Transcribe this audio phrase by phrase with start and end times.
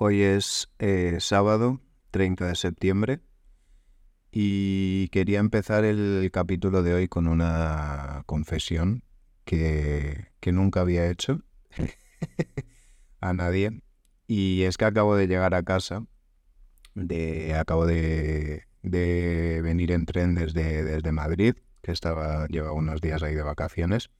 [0.00, 1.80] Hoy es eh, sábado
[2.12, 3.20] 30 de septiembre
[4.30, 9.02] y quería empezar el capítulo de hoy con una confesión
[9.44, 11.42] que, que nunca había hecho
[13.20, 13.82] a nadie.
[14.28, 16.04] Y es que acabo de llegar a casa,
[16.94, 23.24] de, acabo de, de venir en tren desde, desde Madrid, que estaba, llevaba unos días
[23.24, 24.10] ahí de vacaciones.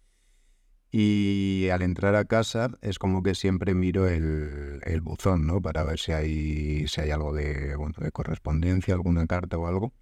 [0.90, 5.60] Y al entrar a casa es como que siempre miro el, el buzón, ¿no?
[5.60, 9.92] Para ver si hay, si hay algo de, bueno, de correspondencia, alguna carta o algo.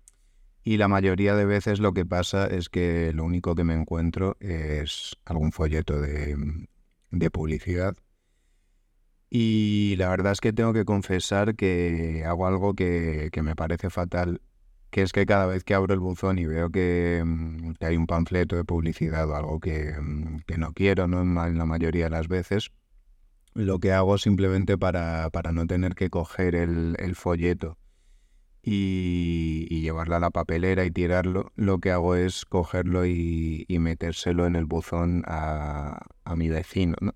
[0.62, 4.36] Y la mayoría de veces lo que pasa es que lo único que me encuentro
[4.40, 6.36] es algún folleto de,
[7.10, 7.96] de publicidad.
[9.30, 13.90] Y la verdad es que tengo que confesar que hago algo que, que me parece
[13.90, 14.40] fatal
[14.96, 18.06] que es que cada vez que abro el buzón y veo que, mm, hay un
[18.06, 21.20] panfleto de publicidad o algo que, mm, no quiero, ¿no?
[21.20, 22.70] En la mayoría de las veces,
[23.52, 27.76] lo que hago simplemente para, para no tener que coger el, folleto
[28.62, 34.46] y, y, llevarlo a la papelera y tirarlo, lo que hago es cogerlo y, metérselo
[34.46, 37.12] en el buzón a, mi vecino, ¿no?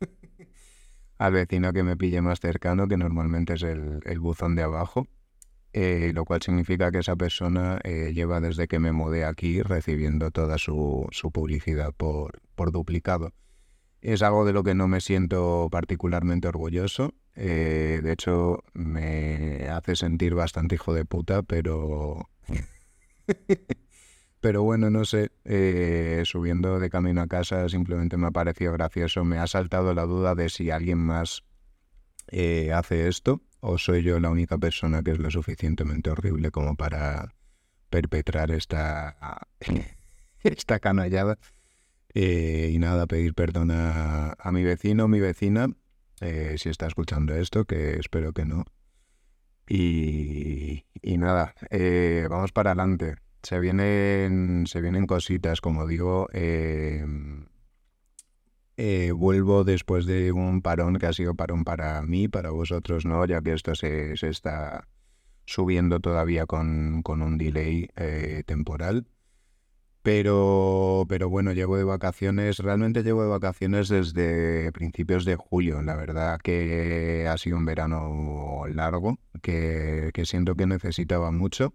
[1.18, 5.06] Al vecino que me pille más cercano, que normalmente es el, el buzón de abajo.
[5.74, 10.30] Eh, lo cual significa que esa persona eh, lleva desde que me mudé aquí recibiendo
[10.30, 13.32] toda su, publicidad por, duplicado.
[14.02, 17.14] Es algo de lo que no me siento particularmente orgulloso.
[17.36, 22.28] Eh, de hecho, me hace sentir bastante hijo de puta, pero...
[24.40, 25.30] pero bueno, no sé.
[26.24, 29.24] subiendo de camino a casa simplemente me ha parecido gracioso.
[29.24, 31.44] Me ha saltado la duda de si alguien más
[32.28, 37.32] hace esto o soy yo la única persona que es lo suficientemente horrible como para
[37.90, 39.46] perpetrar esta,
[40.42, 41.38] esta canallada.
[42.12, 45.68] Eh, y nada, pedir perdón a, mi vecino o mi vecina,
[46.20, 48.64] eh, si está escuchando esto, que espero que no.
[49.68, 53.14] Y, y nada, eh, vamos para adelante.
[53.44, 56.28] Se vienen, se vienen cositas, como digo,
[58.76, 63.24] eh, vuelvo después de un parón que ha sido parón para mí, para vosotros no,
[63.26, 64.88] ya que esto se, está
[65.44, 69.06] subiendo todavía con, un delay eh, temporal.
[70.02, 75.80] Pero, pero bueno, llevo de vacaciones, realmente llevo de vacaciones desde principios de julio.
[75.82, 81.74] La verdad que ha sido un verano largo, que, que siento que necesitaba mucho.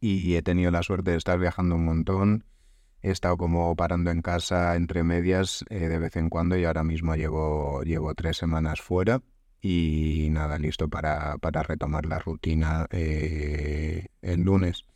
[0.00, 2.44] Y he tenido la suerte de estar viajando un montón
[3.04, 6.84] He estado como parando en casa entre medias eh, de vez en cuando y ahora
[6.84, 9.20] mismo llevo, llevo tres semanas fuera
[9.60, 14.86] y nada, listo para, para retomar la rutina eh, el lunes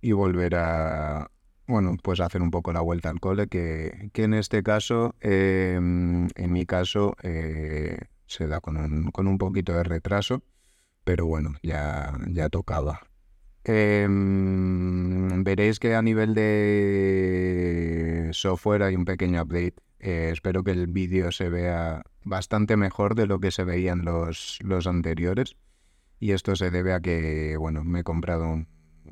[0.00, 1.30] y volver a,
[1.68, 6.26] bueno, pues hacer un poco la vuelta al cole, que, que en este caso, em,
[6.34, 7.96] en mi caso, eh,
[8.26, 10.42] se da con un, con un poquito de retraso,
[11.04, 13.11] pero bueno, ya, ya tocaba.
[13.64, 19.74] Em, veréis que a nivel de software hay un pequeño update.
[20.00, 24.58] Eh, espero que el vídeo se vea bastante mejor de lo que se veían los,
[24.62, 25.56] los anteriores.
[26.18, 28.48] Y esto se debe a que, bueno, me he comprado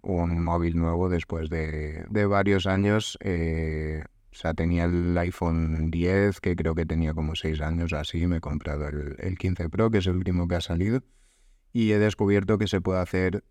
[0.03, 3.19] un, móvil nuevo después de, varios años.
[3.23, 8.27] Eh, o sea, tenía el iPhone 10, que creo que tenía como 6 años así.
[8.27, 11.03] Me he comprado el, el 15 Pro, que es el último que ha salido.
[11.73, 13.45] Y he descubierto que se puede hacer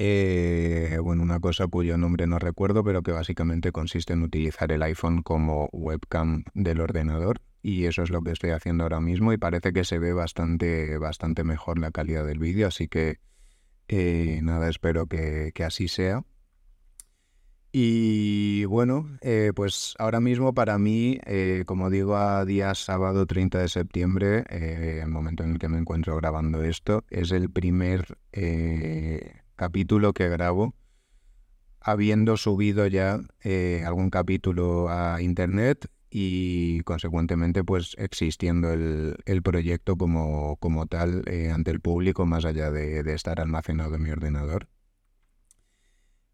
[0.00, 4.82] eh, bueno, una cosa cuyo nombre no recuerdo, pero que básicamente consiste en utilizar el
[4.82, 7.40] iPhone como webcam del ordenador.
[7.62, 10.96] Y eso es lo que estoy haciendo ahora mismo y parece que se ve bastante,
[10.98, 13.18] bastante mejor la calidad del vídeo, así que
[13.88, 16.22] eh, nada, espero que, así sea.
[17.72, 21.18] Y bueno, eh, pues ahora mismo para mí,
[21.66, 26.16] como digo, a día sábado 30 de septiembre, el momento en el que me encuentro
[26.16, 28.16] grabando esto, es el primer
[29.58, 30.74] capítulo que grabo,
[31.80, 40.56] habiendo subido ya eh, algún capítulo a internet y consecuentemente pues existiendo el, proyecto como,
[40.56, 44.68] como tal eh, ante el público más allá de, estar almacenado en mi ordenador.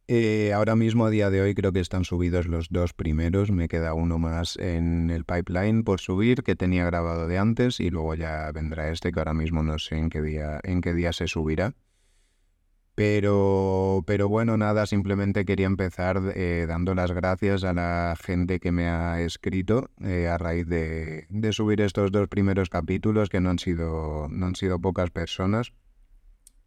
[0.06, 3.68] Eh, ahora mismo a día de hoy creo que están subidos los dos primeros, me
[3.68, 8.14] queda uno más en el pipeline por subir que tenía grabado de antes y luego
[8.14, 11.26] ya vendrá este que ahora mismo no sé en qué día, en qué día se
[11.26, 11.74] subirá.
[12.94, 18.70] Pero, pero bueno, nada, simplemente quería empezar eh, dando las gracias a la gente que
[18.70, 23.50] me ha escrito eh, a raíz de, de, subir estos dos primeros capítulos, que no
[23.50, 25.72] han sido, no han sido pocas personas.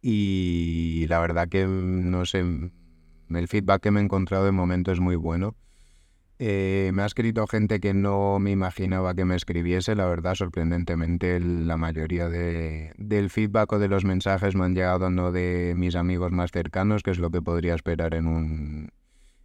[0.02, 5.00] Y la verdad que, no sé, el feedback que me he encontrado de momento es
[5.00, 5.56] muy bueno.
[6.40, 11.40] Eh, me ha escrito gente que no me imaginaba que me escribiese, la verdad, sorprendentemente
[11.40, 15.96] la mayoría de, del feedback o de los mensajes me han llegado no de mis
[15.96, 18.92] amigos más cercanos, que es lo que podría esperar en un,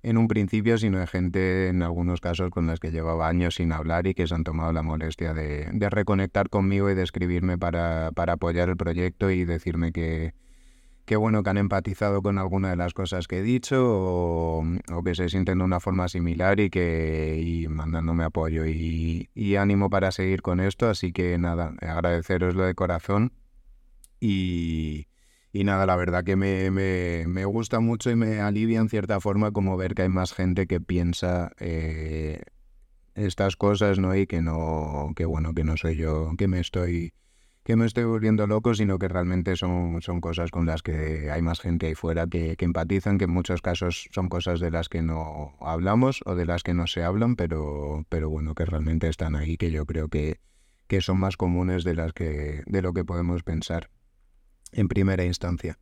[0.03, 3.71] en un principio, sino de gente en algunos casos con las que llevaba años sin
[3.71, 7.57] hablar y que se han tomado la molestia de, de reconectar conmigo y de escribirme
[7.57, 10.35] para, para apoyar el proyecto y decirme que,
[11.05, 14.63] qué bueno que han empatizado con alguna de las cosas que he dicho o,
[15.03, 20.41] que se sienten de una forma similar y que mandándome apoyo y, ánimo para seguir
[20.41, 20.89] con esto.
[20.89, 23.33] Así que nada, agradeceroslo de corazón
[24.19, 25.07] y,
[25.51, 29.19] y nada, la verdad que me, me, me, gusta mucho y me alivia en cierta
[29.19, 32.41] forma como ver que hay más gente que piensa eh,
[33.15, 34.15] estas cosas, ¿no?
[34.15, 37.13] Y que no, que bueno, que no soy yo, que me estoy
[37.63, 41.41] que me estoy volviendo loco, sino que realmente son, son cosas con las que hay
[41.41, 45.01] más gente ahí fuera que, empatizan, que en muchos casos son cosas de las que
[45.01, 49.35] no hablamos o de las que no se hablan, pero, pero bueno, que realmente están
[49.35, 50.39] ahí, que yo creo que,
[50.87, 53.89] que son más comunes de, las que, de lo que podemos pensar
[54.73, 55.79] en primera instancia.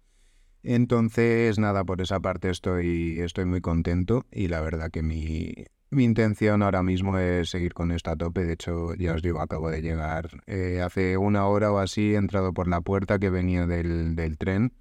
[0.63, 5.51] Entonces, nada, por esa parte estoy, estoy muy contento y la verdad que mi,
[5.91, 8.45] mi intención ahora mismo es seguir con esta tope.
[8.45, 12.13] De hecho, ya os digo, acabo de llegar eh, hace una hora o así.
[12.13, 14.73] He entrado por la puerta que venía del, tren.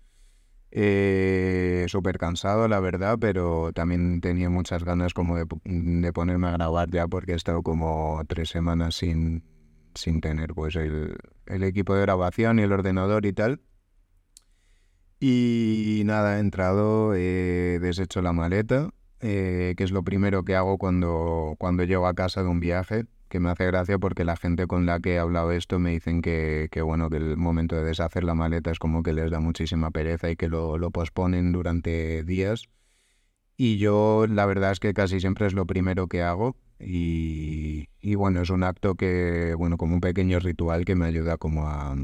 [0.70, 6.88] Eh, Súper cansado, la verdad, pero también tenía muchas ganas como de, ponerme a grabar
[6.90, 9.42] ya porque he estado como tres semanas sin,
[9.96, 13.60] sin tener pues el, equipo de grabación y el ordenador y tal.
[15.18, 20.78] Y nada, he entrado, he deshecho la maleta eh, que es lo primero que hago
[20.78, 24.66] cuando, cuando llego a casa de un viaje, que me hace gracia porque la gente
[24.66, 27.84] con la que he hablado esto me dicen que, que, bueno, que el momento de
[27.84, 31.52] deshacer la maleta es como que les da muchísima pereza y que lo, lo posponen
[31.52, 32.64] durante días.
[33.56, 38.14] Y yo la verdad es que casi siempre es lo primero que hago y, y
[38.14, 41.94] bueno, es un acto que, bueno, como un pequeño ritual que me ayuda como a,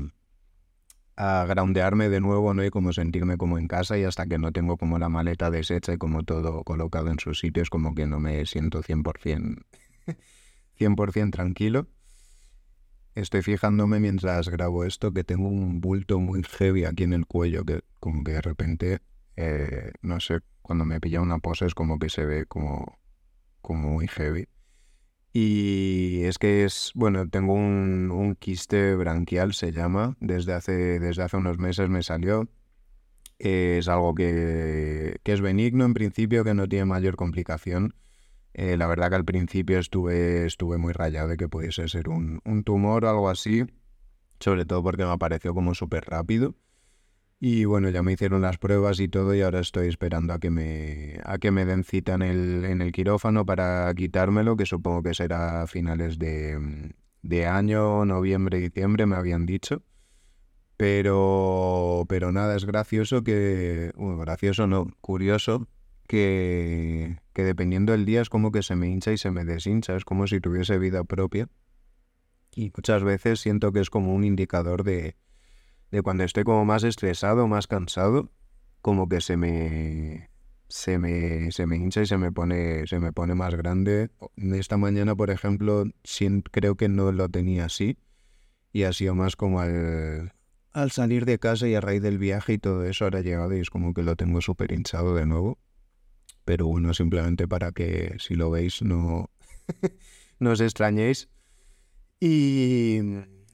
[1.17, 2.65] a de nuevo, ¿no?
[2.65, 5.95] Y como sentirme como en casa y hasta que no tengo como la maleta deshecha
[5.95, 9.63] y como todo colocado en sus sitios, como que no me siento 100%,
[10.77, 11.87] 100 tranquilo.
[13.15, 17.65] Estoy fijándome mientras grabo esto que tengo un bulto muy heavy aquí en el cuello
[17.65, 18.99] que como que de repente,
[19.37, 22.99] eh, no sé, cuando me pilla una pose es como que se ve como,
[23.63, 24.49] como muy heavy.
[25.39, 31.37] Y es que es, bueno, tengo un, quiste branquial, se llama, desde hace, desde hace
[31.37, 32.49] unos meses me salió.
[33.39, 37.95] Es algo que, es benigno en principio, que no tiene mayor complicación.
[38.55, 42.41] Eh, la verdad que al principio estuve, estuve muy rayado de que pudiese ser un,
[42.47, 43.67] un tumor o algo así,
[44.41, 46.55] sobre todo porque me apareció como súper rápido.
[47.39, 50.49] Y bueno, ya me hicieron las pruebas y todo y ahora estoy esperando a que
[50.49, 55.03] me, a que me den cita en el, en el quirófano para quitármelo, que supongo
[55.03, 59.83] que será a finales de, de año, noviembre, diciembre, me habían dicho.
[60.79, 65.69] Pero, pero nada, es gracioso que, bueno, gracioso no, curioso
[66.07, 69.97] que, que dependiendo del día es como que se me hincha y se me deshincha,
[69.97, 71.49] es como si tuviese vida propia.
[72.55, 75.17] Y muchas veces siento que es como un indicador de,
[75.91, 78.31] de cuando estoy como más estresado, más cansado,
[78.83, 80.31] como que se me
[80.69, 84.11] se me, se me hincha y se me pone se me pone más grande.
[84.37, 85.85] Esta mañana, por ejemplo,
[86.51, 87.99] creo que no lo tenía así
[88.73, 90.33] y ha sido más como al,
[90.73, 93.57] al salir de casa y a raíz del viaje y todo eso ahora ha llegado
[93.57, 95.59] y es como que lo tengo súper hinchado de nuevo.
[96.45, 99.31] Pero bueno, simplemente para que si lo veis no,
[100.39, 101.29] no os extrañéis.
[102.21, 103.01] Y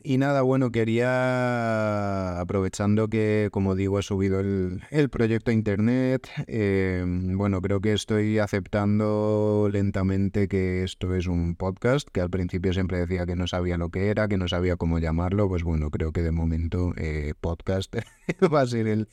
[0.04, 7.36] y nada, bueno, quería, aprovechando que, como digo, he subido el, proyecto a internet, em,
[7.36, 12.98] bueno, creo que estoy aceptando lentamente que esto es un podcast, que al principio siempre
[12.98, 16.12] decía que no sabía lo que era, que no sabía cómo llamarlo, pues bueno, creo
[16.12, 17.94] que de momento eh, podcast
[18.52, 19.08] va a ser el,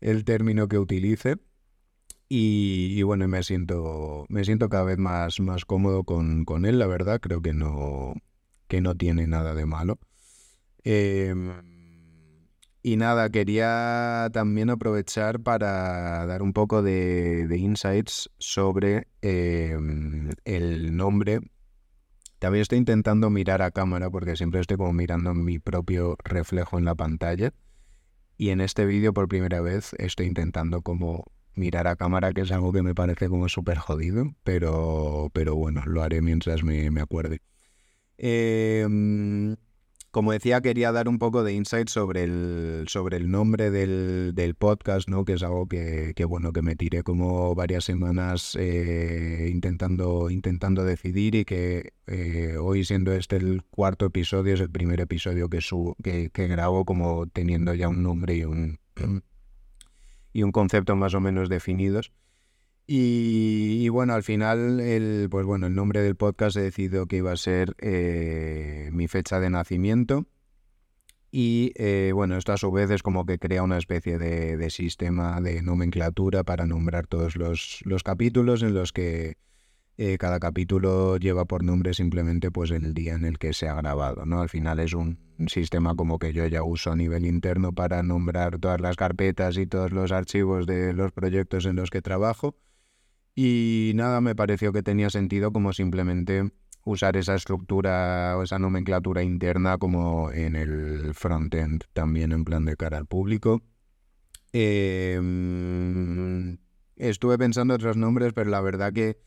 [0.00, 1.36] el término que utilice.
[2.30, 6.86] Y, bueno, me siento, me siento cada vez más, más cómodo con, con él, la
[6.86, 8.14] verdad, creo que no,
[8.68, 9.98] que no tiene nada de malo.
[10.90, 11.52] Em,
[12.82, 21.40] y nada, quería también aprovechar para dar un poco de, insights sobre em, el nombre.
[22.38, 26.86] También estoy intentando mirar a cámara porque siempre estoy como mirando mi propio reflejo en
[26.86, 27.52] la pantalla.
[28.38, 32.52] Y en este vídeo por primera vez estoy intentando como mirar a cámara, que es
[32.52, 37.02] algo que me parece como súper jodido, pero, pero bueno, lo haré mientras me, me
[37.02, 37.42] acuerde.
[38.16, 38.86] Eh,
[40.10, 44.54] como decía, quería dar un poco de insight sobre el, sobre el nombre del, del
[44.54, 45.24] podcast, ¿no?
[45.24, 50.84] Que es algo que, que, bueno, que me tiré como varias semanas eh, intentando, intentando
[50.84, 55.60] decidir y que eh, hoy siendo este el cuarto episodio, es el primer episodio que,
[55.60, 58.78] subo, que, que grabo como teniendo ya un nombre y un,
[60.32, 62.12] y un concepto más o menos definidos.
[62.90, 67.30] Y, bueno, al final, el, pues bueno, el nombre del podcast he decidido que iba
[67.30, 70.24] a ser eh, mi fecha de nacimiento.
[71.30, 75.38] Y eh, bueno, esto a su vez es como que crea una especie de, sistema
[75.42, 79.36] de nomenclatura para nombrar todos los, capítulos en los que
[79.98, 83.74] eh, cada capítulo lleva por nombre simplemente pues el día en el que se ha
[83.74, 84.40] grabado, ¿no?
[84.40, 85.18] Al final es un
[85.48, 89.66] sistema como que yo ya uso a nivel interno para nombrar todas las carpetas y
[89.66, 92.56] todos los archivos de los proyectos en los que trabajo
[93.40, 96.50] y nada, me pareció que tenía sentido como simplemente
[96.82, 102.74] usar esa estructura o esa nomenclatura interna como en el frontend, también en plan de
[102.74, 103.62] cara al público.
[104.52, 105.78] Em,
[106.96, 109.20] estuve pensando otros nombres, pero la verdad que,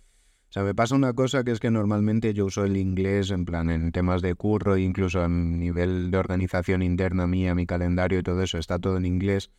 [0.50, 3.46] o sea, me pasa una cosa que es que normalmente yo uso el inglés en
[3.46, 8.24] plan en temas de curro, incluso a nivel de organización interna mía, mi calendario y
[8.24, 9.52] todo eso, está todo en inglés.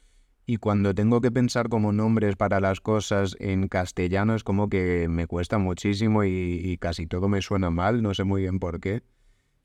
[0.44, 5.06] Y cuando tengo que pensar como nombres para las cosas en castellano es como que
[5.08, 9.02] me cuesta muchísimo y, casi todo me suena mal, no sé muy bien por qué.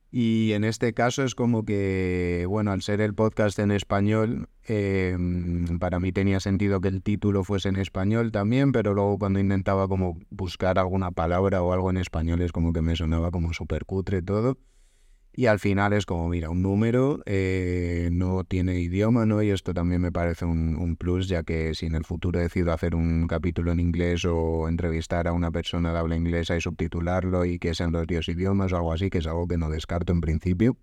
[0.09, 5.79] Y en este caso es como que, bueno, al ser el podcast en español, em,
[5.79, 9.87] para mí tenía sentido que el título fuese en español también, pero luego cuando intentaba
[9.87, 13.85] como buscar alguna palabra o algo en español es como que me sonaba como súper
[13.85, 14.57] cutre todo.
[15.39, 19.43] Y al final es como, mira, un número eh, no tiene idioma, ¿no?
[19.43, 22.95] Y esto también me parece un, plus, ya que si en el futuro decido hacer
[22.95, 27.59] un capítulo en inglés o entrevistar a una persona de habla inglesa y subtitularlo y
[27.59, 30.21] que sean los dios idiomas o algo así, que es algo que no descarto en
[30.21, 30.75] principio,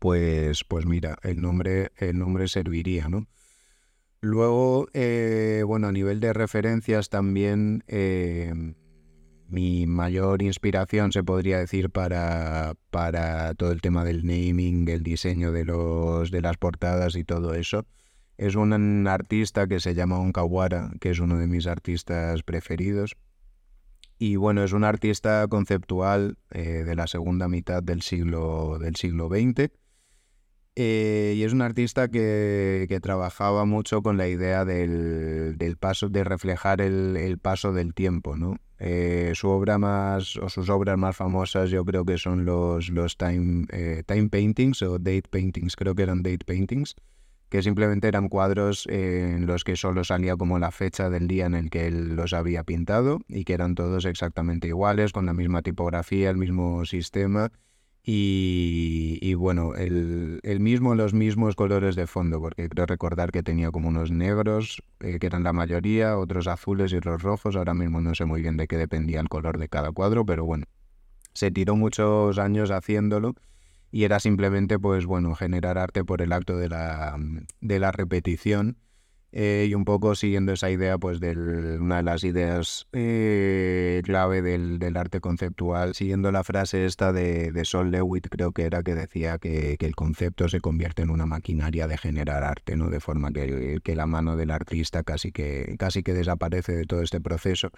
[0.00, 3.28] pues, pues mira, el nombre, el nombre serviría, ¿no?
[4.20, 7.84] Luego, eh, bueno, a nivel de referencias también...
[7.86, 8.74] Eh,
[9.48, 15.52] mi mayor inspiración, se podría decir, para, para todo el tema del naming, el diseño
[15.52, 17.86] de, los, de las portadas y todo eso.
[18.36, 23.16] Es un artista que se llama Onkawara, que es uno de mis artistas preferidos.
[24.18, 29.28] Y bueno, es un artista conceptual eh, de la segunda mitad del siglo, del siglo
[29.28, 29.70] XX.
[30.76, 36.08] Eh, y es un artista que, que, trabajaba mucho con la idea del, del paso,
[36.08, 38.58] de reflejar el, el, paso del tiempo, ¿no?
[38.78, 43.16] Eh, su obra más, o sus obras más famosas yo creo que son los, los
[43.16, 46.94] time, eh, time paintings o date paintings, creo que eran date paintings,
[47.48, 51.54] que simplemente eran cuadros en los que solo salía como la fecha del día en
[51.54, 55.62] el que él los había pintado y que eran todos exactamente iguales, con la misma
[55.62, 57.50] tipografía, el mismo sistema
[58.10, 63.88] y, bueno, el, mismo, los mismos colores de fondo, porque creo recordar que tenía como
[63.88, 67.54] unos negros, eh, que eran la mayoría, otros azules y otros rojos.
[67.54, 70.46] Ahora mismo no sé muy bien de qué dependía el color de cada cuadro, pero
[70.46, 70.64] bueno,
[71.34, 73.34] se tiró muchos años haciéndolo
[73.92, 77.14] y era simplemente, pues bueno, generar arte por el acto de la,
[77.60, 78.78] de la repetición
[79.30, 81.32] eh, y un poco siguiendo esa idea, pues de
[81.78, 87.64] una de las ideas eh, clave del, arte conceptual, siguiendo la frase esta de, de
[87.66, 91.86] Sol Lewitt, creo que era que decía que, el concepto se convierte en una maquinaria
[91.86, 92.88] de generar arte, ¿no?
[92.88, 97.02] De forma que, que la mano del artista casi que, casi que desaparece de todo
[97.02, 97.70] este proceso.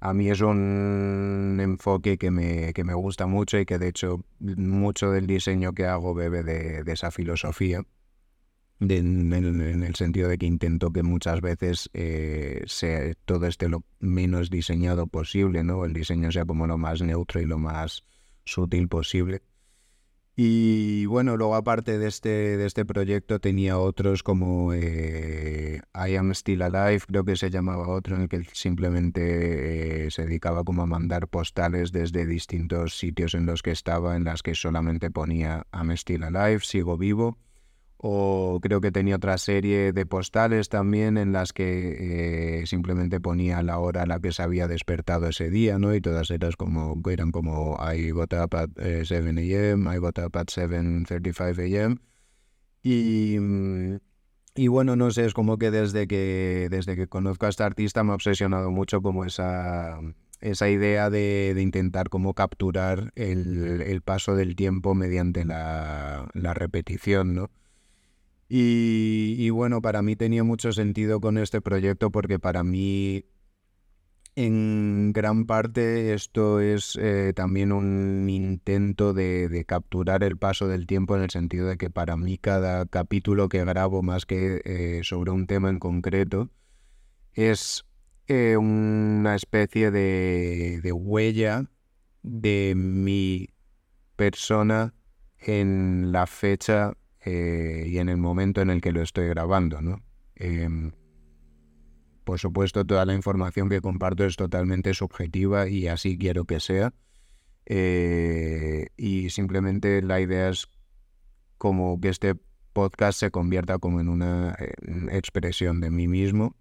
[0.00, 4.24] A mí es un enfoque que me, que me gusta mucho y que de hecho
[4.40, 7.84] mucho del diseño que hago bebe de, de esa filosofía
[8.80, 9.32] en,
[9.82, 15.06] el sentido de que intento que muchas veces eh, sea, todo esté lo menos diseñado
[15.06, 15.84] posible, ¿no?
[15.84, 18.04] El diseño sea como lo más neutro y lo más
[18.44, 19.42] sutil posible.
[20.36, 26.34] Y bueno, luego aparte de este, de este proyecto tenía otros como eh, I Am
[26.34, 30.82] Still Alive, creo que se llamaba otro, en el que simplemente eh, se dedicaba como
[30.82, 35.68] a mandar postales desde distintos sitios en los que estaba, en las que solamente ponía
[35.72, 37.38] I'm Still Alive, sigo vivo
[38.06, 43.62] o creo que tenía otra serie de postales también en las que eh, simplemente ponía
[43.62, 45.94] la hora a la que se había despertado ese día, ¿no?
[45.94, 50.36] Y todas eran como, eran como I got up at 7 a.m., I got up
[50.36, 51.96] at 7.35 a.m.
[52.82, 53.96] Y, mm,
[54.54, 58.04] y bueno, no sé, es como que desde que, desde que conozco a este artista
[58.04, 59.98] me ha obsesionado mucho como esa,
[60.42, 67.34] esa idea de, intentar como capturar el, el, paso del tiempo mediante la, la repetición,
[67.34, 67.50] ¿no?
[68.56, 73.24] Y, bueno, para mí tenía mucho sentido con este proyecto porque para mí
[74.36, 81.16] En gran parte esto es eh, también un intento de, capturar el paso del tiempo
[81.16, 85.32] en el sentido de que para mí cada capítulo que grabo más que eh, sobre
[85.32, 86.50] un tema en concreto
[87.32, 87.84] es
[88.28, 91.70] eh, una especie de, de, huella
[92.22, 93.48] de mi
[94.16, 94.94] persona
[95.38, 100.02] en la fecha y en el momento en el que lo estoy grabando, ¿no?
[100.36, 100.92] Em,
[102.24, 106.92] por supuesto, toda la información que comparto es totalmente subjetiva y así quiero que sea.
[107.66, 110.68] Eh, y simplemente la idea es
[111.58, 112.34] como que este
[112.72, 114.56] podcast se convierta como en una
[115.10, 116.56] expresión de mí mismo.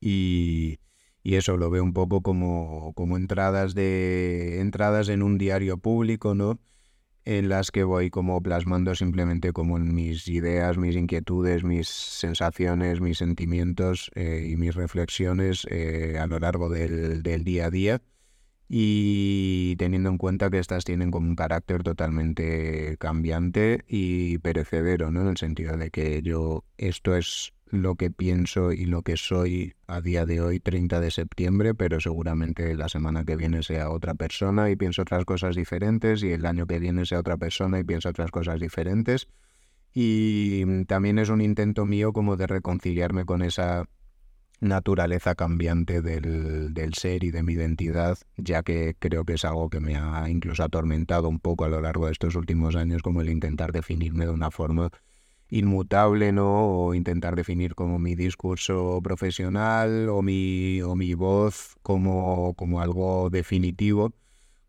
[0.00, 0.78] Y,
[1.22, 6.34] y, eso lo veo un poco como, como entradas de entradas en un diario público,
[6.34, 6.60] ¿no?
[7.26, 13.18] En las que voy como plasmando simplemente como mis ideas, mis inquietudes, mis sensaciones, mis
[13.18, 18.02] sentimientos eh, y mis reflexiones eh, a lo largo del, día a día
[18.68, 25.22] y teniendo en cuenta que estas tienen como un carácter totalmente cambiante y perecedero, ¿no?
[25.22, 29.74] En el sentido de que yo esto es lo que pienso y lo que soy
[29.86, 34.14] a día de hoy, 30 de septiembre, pero seguramente la semana que viene sea otra
[34.14, 37.84] persona y pienso otras cosas diferentes y el año que viene sea otra persona y
[37.84, 39.28] pienso otras cosas diferentes.
[39.92, 43.88] Y también es un intento mío como de reconciliarme con esa
[44.60, 49.68] naturaleza cambiante del, del, ser y de mi identidad, ya que creo que es algo
[49.68, 53.20] que me ha incluso atormentado un poco a lo largo de estos últimos años, como
[53.20, 54.90] el intentar definirme de una forma
[55.48, 56.86] inmutable, ¿no?
[56.86, 63.30] O intentar definir como mi discurso profesional o mi, o mi voz como, como algo
[63.30, 64.12] definitivo,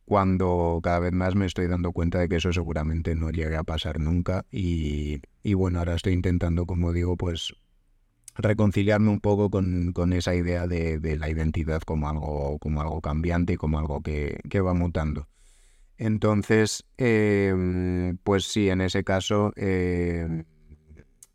[0.06, 3.64] cuando cada vez más me estoy dando cuenta de que eso seguramente no llegue a
[3.64, 4.46] pasar nunca.
[4.52, 7.54] Y, y bueno, ahora estoy intentando, como digo, pues
[8.36, 13.02] reconciliarme un poco con, con esa idea de, de, la identidad como algo, como algo
[13.02, 15.28] cambiante y como algo que, que va mutando.
[15.98, 20.44] Entonces, eh, pues sí, en ese caso, eh,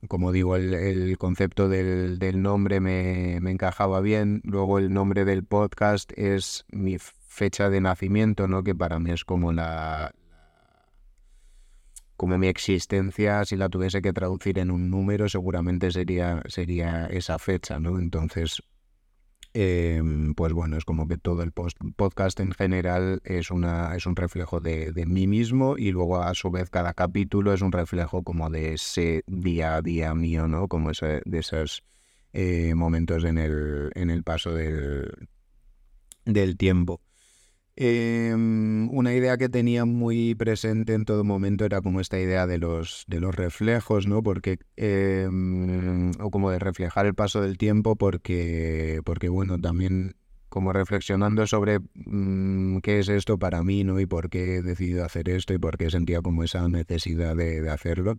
[0.09, 4.41] como digo, el, concepto del, nombre me, encajaba bien.
[4.45, 8.63] Luego el nombre del podcast es mi fecha de nacimiento, ¿no?
[8.63, 10.13] Que para mí es como la
[12.17, 17.37] como mi existencia, si la tuviese que traducir en un número, seguramente sería, sería esa
[17.41, 17.99] fecha, ¿no?
[17.99, 18.63] Entonces,
[19.55, 24.17] Em, pues bueno, es como que todo el podcast en general es, una, es un
[24.17, 28.49] reflejo de, mí mismo y luego a su vez cada capítulo es un reflejo como
[28.49, 30.69] de ese día a día mío, ¿no?
[30.69, 31.83] Como ese, de esos
[32.33, 35.29] eh, momentos en el, en el paso del,
[36.25, 37.03] del tiempo.
[37.85, 42.59] Em, una idea que tenía muy presente en todo momento era como esta idea de
[42.59, 44.23] los, de los reflejos, ¿no?
[44.23, 50.15] Porque, em, o como de reflejar el paso del tiempo, porque, porque bueno, también
[50.49, 53.99] como reflexionando sobre mm, qué es esto para mí, ¿no?
[53.99, 57.69] Y por qué he decidido hacer esto y por qué sentía como esa necesidad de,
[57.69, 58.17] hacerlo.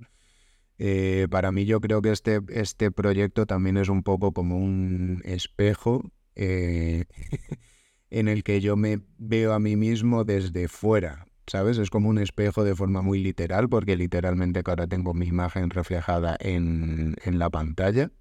[0.78, 5.22] Eh, para mí yo creo que este, este proyecto también es un poco como un
[5.24, 6.12] espejo.
[8.14, 11.80] En el que yo me veo a mí mismo desde fuera, ¿sabes?
[11.80, 16.38] Es como un espejo de forma muy literal, porque literalmente ahora tengo mi imagen reflejada
[16.40, 18.12] en, en la pantalla,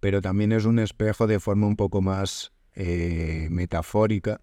[0.00, 4.40] pero también es un espejo de forma un poco más eh, metafórica,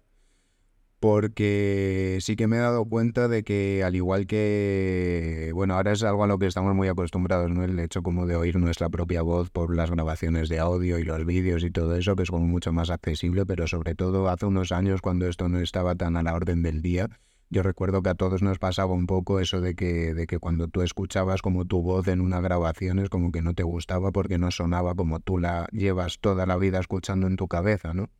[1.06, 6.02] porque sí que me he dado cuenta de que al igual que, bueno, ahora es
[6.02, 7.62] algo a lo que estamos muy acostumbrados, ¿no?
[7.62, 11.24] El hecho como de oír nuestra propia voz por las grabaciones de audio y los
[11.24, 14.72] vídeos y todo eso, que es como mucho más accesible, pero sobre todo hace unos
[14.72, 17.08] años cuando esto no estaba tan a la orden del día,
[17.50, 20.66] yo recuerdo que a todos nos pasaba un poco eso de que, de que cuando
[20.66, 24.38] tú escuchabas como tu voz en una grabación es como que no te gustaba porque
[24.38, 28.10] no sonaba como tú la llevas toda la vida escuchando en tu cabeza, ¿no?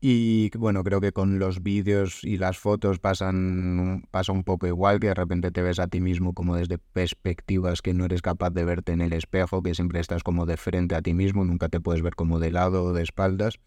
[0.00, 5.00] Y bueno, creo que con los vídeos y las fotos pasan, pasa un poco igual,
[5.00, 8.50] que de repente te ves a ti mismo como desde perspectivas que no eres capaz
[8.50, 11.68] de verte en el espejo, que siempre estás como de frente a ti mismo, nunca
[11.68, 13.58] te puedes ver como de lado o de espaldas.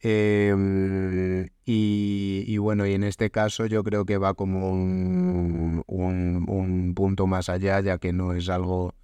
[0.00, 7.26] Em, y, bueno, y en este caso yo creo que va como un, un punto
[7.26, 8.94] más allá, ya que no es algo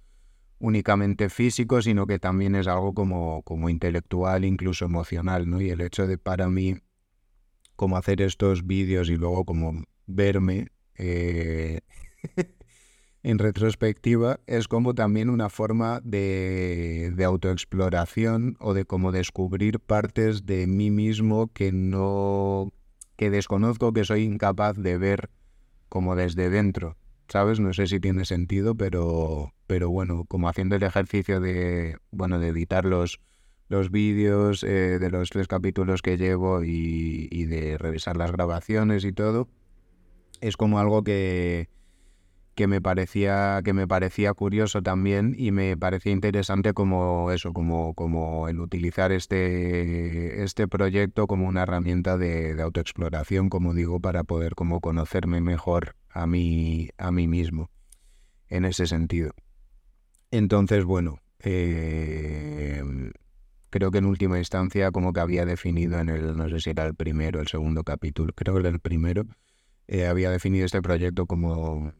[0.63, 5.59] únicamente físico, sino que también es algo como, como intelectual, incluso emocional, ¿no?
[5.59, 6.77] Y el hecho de para mí,
[7.75, 11.81] como hacer estos vídeos y luego como verme eh,
[13.23, 20.45] en retrospectiva, es como también una forma de, de autoexploración o de como descubrir partes
[20.45, 22.71] de mí mismo que no,
[23.17, 25.29] que desconozco, que soy incapaz de ver
[25.89, 26.95] como desde dentro.
[27.27, 27.59] ¿sabes?
[27.59, 32.49] No sé si tiene sentido, pero, pero bueno, como haciendo el ejercicio de, bueno, de
[32.49, 33.19] editar los,
[33.69, 39.03] los vídeos eh, de los tres capítulos que llevo y, y de revisar las grabaciones
[39.03, 39.49] y todo,
[40.41, 41.69] es como algo que,
[42.53, 47.95] que me parecía que me parecía curioso también y me parecía interesante como eso como
[47.95, 54.53] como el utilizar este este proyecto como una herramienta de, autoexploración como digo para poder
[54.53, 57.71] como conocerme mejor a mí a mí mismo
[58.49, 59.33] en ese sentido
[60.37, 62.81] entonces bueno eh,
[63.69, 66.85] creo que en última instancia como que había definido en el no sé si era
[66.85, 69.25] el primero el segundo capítulo creo que era el primero
[69.87, 71.93] eh, había definido este proyecto como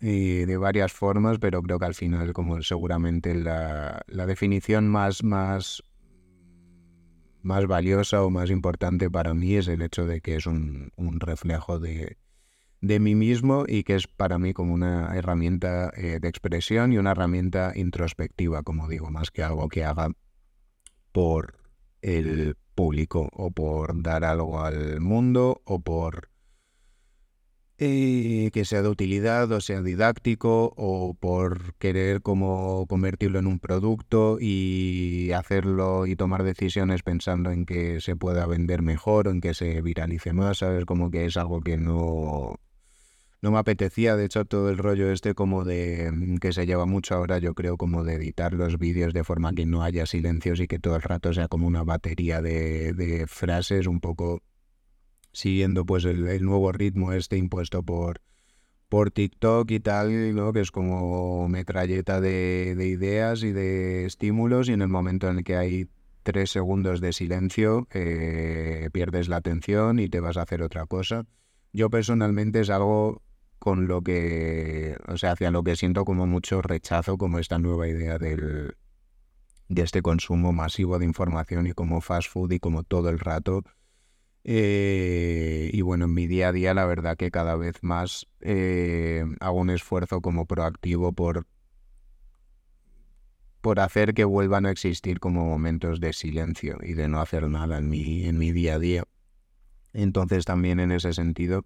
[0.00, 5.24] y de varias formas, pero creo que al final, como seguramente la, la definición más,
[5.24, 5.82] más,
[7.42, 11.20] más valiosa o más importante para mí es el hecho de que es un, un
[11.20, 12.18] reflejo de,
[12.86, 16.98] de mí mismo y que es para mí como una herramienta eh, de expresión y
[16.98, 20.10] una herramienta introspectiva, como digo, más que algo que haga
[21.12, 21.58] por
[22.02, 26.28] el público o por dar algo al mundo o por
[27.78, 33.58] eh, que sea de utilidad o sea didáctico o por querer como convertirlo en un
[33.58, 39.40] producto y hacerlo y tomar decisiones pensando en que se pueda vender mejor o en
[39.42, 40.86] que se viralice más, ¿sabes?
[40.86, 42.56] Como que es algo que no,
[43.42, 46.86] no me apetecía, de hecho todo el rollo este como de mm, que se lleva
[46.86, 50.60] mucho ahora yo creo como de editar los vídeos de forma que no haya silencios
[50.60, 54.42] y que todo el rato sea como una batería de, de frases un poco
[55.36, 58.22] siguiendo pues el, nuevo ritmo este impuesto por,
[58.88, 60.54] por TikTok y tal, ¿no?
[60.54, 65.44] que es como metralleta de, ideas y de estímulos y en el momento en el
[65.44, 65.88] que hay
[66.22, 71.26] tres segundos de silencio eh, pierdes la atención y te vas a hacer otra cosa.
[71.74, 73.20] Yo personalmente es algo
[73.58, 77.88] con lo que, o sea, hacia lo que siento como mucho rechazo, como esta nueva
[77.88, 78.76] idea del,
[79.68, 83.64] de este consumo masivo de información y como fast food y como todo el rato
[84.48, 89.24] eh, y bueno, en mi día a día la verdad que cada vez más eh,
[89.40, 91.48] hago un esfuerzo como proactivo por,
[93.60, 97.78] por hacer que vuelvan a existir como momentos de silencio y de no hacer nada
[97.78, 99.02] en mi, en mi día a día.
[99.92, 101.64] Entonces también en ese sentido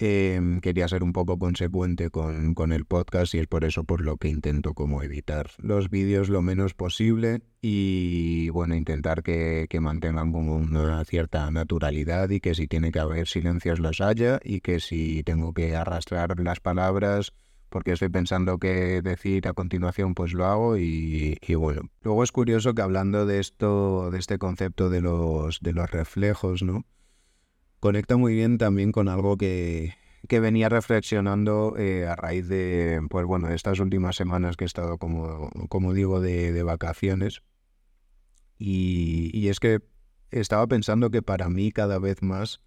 [0.00, 4.00] Em, quería ser un poco consecuente con, con, el podcast y es por eso por
[4.00, 9.80] lo que intento como editar los vídeos lo menos posible y bueno, intentar que, que,
[9.80, 14.60] mantengan como una cierta naturalidad y que si tiene que haber silencios los haya y
[14.60, 17.32] que si tengo que arrastrar las palabras
[17.68, 21.82] porque estoy pensando qué decir a continuación, pues lo hago y, y, bueno.
[22.02, 26.62] Luego es curioso que hablando de esto, de este concepto de los, de los reflejos,
[26.62, 26.84] ¿no?
[27.80, 29.94] Conecta muy bien también con algo que,
[30.26, 34.98] que venía reflexionando eh, a raíz de, pues bueno, estas últimas semanas que he estado,
[34.98, 37.42] como, como digo, de, de vacaciones.
[38.58, 39.80] Y, y, es que
[40.32, 42.60] estaba pensando que para mí cada vez más,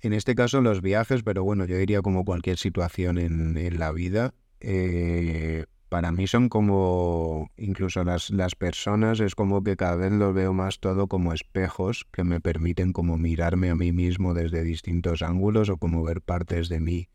[0.00, 3.92] en este caso los viajes, pero bueno, yo diría como cualquier situación en, en la
[3.92, 10.12] vida, eh, para mí son como, incluso las, las personas, es como que cada vez
[10.12, 14.62] lo veo más todo como espejos que me permiten como mirarme a mí mismo desde
[14.62, 17.08] distintos ángulos o como ver partes de mí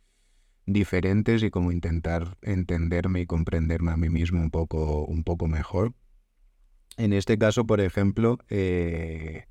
[0.65, 5.93] diferentes y como intentar entenderme y comprenderme a mí mismo un poco, un poco mejor.
[6.97, 9.45] En este caso, por ejemplo, eh,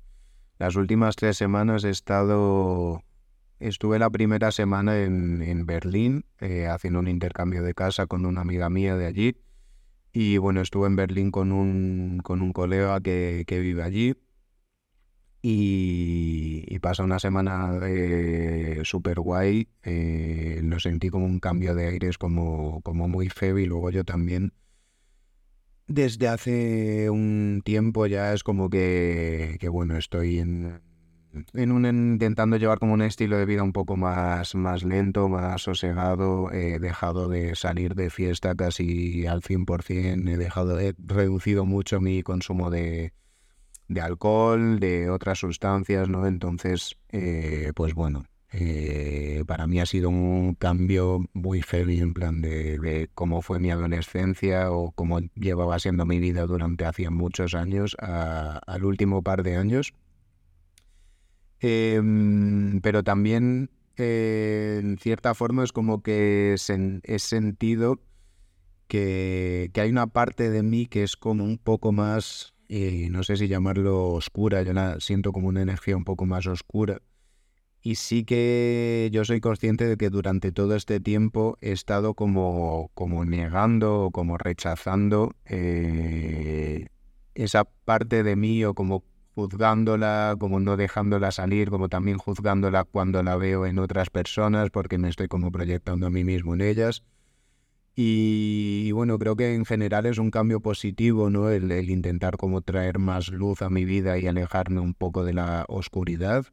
[0.59, 3.01] las últimas tres semanas he estado
[3.61, 8.71] Estuve la primera semana en, Berlín eh, haciendo un intercambio de casa con una amiga
[8.71, 9.37] mía de allí.
[10.11, 14.15] Y bueno, estuve en Berlín con un, con un colega que, vive allí.
[15.43, 19.67] Y, y pasa una semana eh, súper guay.
[19.83, 24.03] Eh, lo sentí como un cambio de aires como, como muy feo y luego yo
[24.03, 24.53] también
[25.87, 30.81] desde hace un tiempo ya es como que, que bueno, estoy en,
[31.53, 35.63] en un, intentando llevar como un estilo de vida un poco más, más lento, más
[35.63, 36.51] sosegado.
[36.51, 42.23] He dejado de salir de fiesta casi al 100%, he dejado, he reducido mucho mi
[42.23, 43.13] consumo de,
[43.87, 46.27] de alcohol, de otras sustancias, ¿no?
[46.27, 52.41] Entonces, eh, pues bueno, eh, para mí ha sido un cambio muy heavy en plan
[52.41, 57.55] de, de, cómo fue mi adolescencia o cómo llevaba siendo mi vida durante hacía muchos
[57.55, 59.93] años al último par de años
[61.61, 68.01] Em, pero también, eh, en cierta forma, es como que he sentido
[68.87, 73.23] que, que, hay una parte de mí que es como un poco más, eh, no
[73.23, 77.01] sé si llamarlo oscura, yo la siento como una energía un poco más oscura.
[77.83, 82.91] Y sí que yo soy consciente de que durante todo este tiempo he estado como,
[82.93, 86.87] como negando o como rechazando eh,
[87.33, 89.03] esa parte de mí o como
[89.35, 94.97] juzgándola, como no dejándola salir, como también juzgándola cuando la veo en otras personas, porque
[94.97, 97.03] me estoy como proyectando a mí mismo en ellas.
[97.95, 101.49] Y, bueno, creo que en general es un cambio positivo, ¿no?
[101.49, 105.33] El, el, intentar como traer más luz a mi vida y alejarme un poco de
[105.33, 106.45] la oscuridad.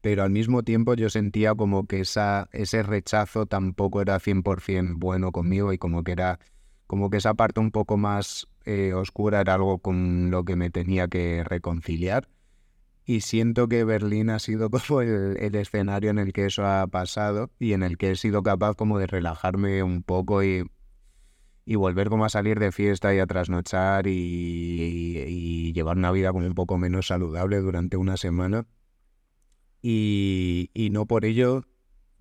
[0.00, 5.32] Pero al mismo tiempo yo sentía como que esa, ese rechazo tampoco era 100% bueno
[5.32, 6.38] conmigo y como que era
[6.86, 10.68] como que esa parte un poco más eh, oscura era algo con lo que me
[10.68, 12.28] tenía que reconciliar.
[13.06, 17.50] Y siento que Berlín ha sido como el, escenario en el que eso ha pasado
[17.58, 20.70] y en el que he sido capaz como de relajarme un poco y,
[21.64, 26.46] y volver a salir de fiesta y a trasnochar y, y, llevar una vida como
[26.46, 28.66] un poco menos saludable durante una semana.
[29.80, 31.64] Y, y no por ello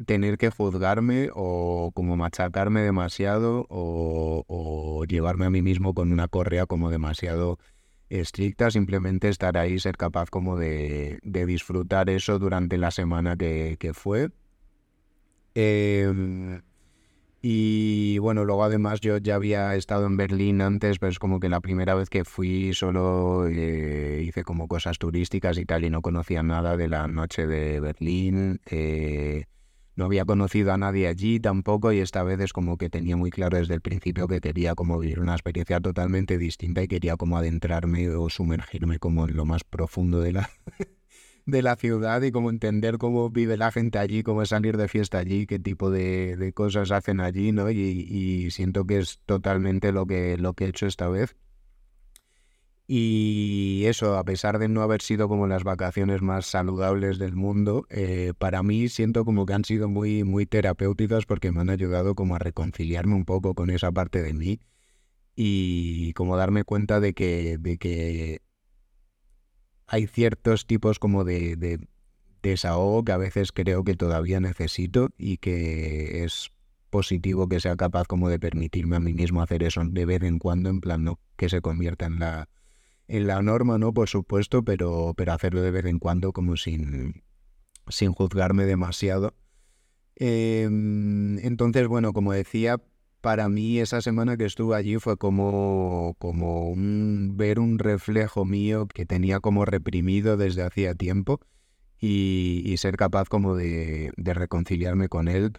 [0.06, 6.66] tener que juzgarme o como machacarme demasiado o, llevarme a mí mismo con una correa
[6.66, 7.58] como demasiado
[8.10, 14.30] estricta, simplemente estar ahí, ser capaz como de, disfrutar eso durante la semana que, fue.
[15.56, 16.62] Em,
[17.42, 21.50] y bueno, luego además yo ya había estado en Berlín antes, pero es como que
[21.50, 26.02] la primera vez que fui solo eh, hice como cosas turísticas y tal y no
[26.02, 28.60] conocía nada de la noche de Berlín.
[28.70, 29.46] Eh,
[29.98, 33.32] no había conocido a nadie allí tampoco y esta vez es como que tenía muy
[33.32, 37.36] claro desde el principio que quería como vivir una experiencia totalmente distinta y quería como
[37.38, 40.50] adentrarme o sumergirme como en lo más profundo de la,
[41.48, 44.88] de la ciudad y como entender cómo vive la gente allí, cómo es salir de
[44.88, 47.72] fiesta allí, qué tipo de, cosas hacen allí, ¿no?
[47.72, 51.36] Y, y, siento que es totalmente lo que, lo que he hecho esta vez.
[52.90, 57.86] Y eso, a pesar de no haber sido como las vacaciones más saludables del mundo,
[57.90, 62.16] eh, para mí siento como que han sido muy, muy terapéuticas porque me han ayudado
[62.16, 64.62] como a reconciliarme un poco con esa parte de mí
[65.36, 68.42] y como darme cuenta de que, de que
[69.86, 71.80] hay ciertos tipos como de, de
[72.42, 76.52] desahogo que a veces creo que todavía necesito y que es
[76.90, 80.40] positivo que sea capaz como de permitirme a mí mismo hacer eso de vez en
[80.40, 82.48] cuando, en plan, no que se convierta en la
[83.08, 83.94] en la norma, ¿no?
[83.94, 87.24] Por supuesto, pero, pero hacerlo de vez en cuando como sin,
[87.88, 89.34] sin juzgarme demasiado.
[90.16, 92.82] Em, entonces, bueno, como decía,
[93.22, 98.88] para mí esa semana que estuve allí fue como, como un, ver un reflejo mío
[98.88, 101.40] que tenía como reprimido desde hacía tiempo
[102.00, 105.54] y, y ser capaz como de, de reconciliarme con él.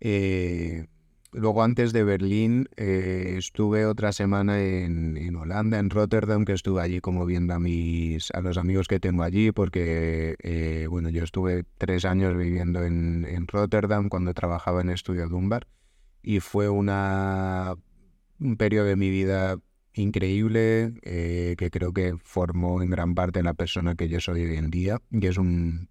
[0.00, 0.86] Eh,
[1.32, 7.00] Luego antes de Berlín eh, estuve otra semana en, Holanda, en Rotterdam, que estuve allí
[7.00, 11.64] como viendo a mis a los amigos que tengo allí, porque eh, bueno, yo estuve
[11.76, 15.66] tres años viviendo en, Rotterdam cuando trabajaba en Estudio Dunbar
[16.22, 17.74] y fue una
[18.40, 19.58] un periodo de mi vida
[19.92, 24.56] increíble eh, que creo que formó en gran parte la persona que yo soy hoy
[24.56, 25.02] en día.
[25.10, 25.90] Y es un